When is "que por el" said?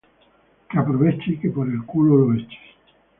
1.37-1.83